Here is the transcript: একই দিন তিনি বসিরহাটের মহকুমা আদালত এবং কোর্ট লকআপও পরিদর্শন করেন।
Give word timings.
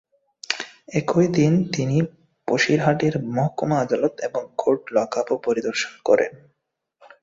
একই 0.93 1.27
দিন 1.27 1.53
তিনি 1.75 1.97
বসিরহাটের 2.47 3.13
মহকুমা 3.27 3.77
আদালত 3.79 4.13
এবং 4.19 4.41
কোর্ট 4.57 4.81
লকআপও 4.95 5.37
পরিদর্শন 5.45 5.93
করেন। 6.05 6.31